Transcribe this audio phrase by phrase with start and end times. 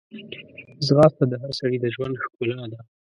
[0.85, 2.79] ځغاسته د هر سړي د ژوند ښکلا ده